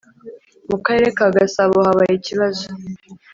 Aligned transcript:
mu 0.69 0.77
Karere 0.85 1.09
ka 1.17 1.27
Gasabo 1.35 1.77
habaye 1.87 2.13
ikibazo 2.17 2.65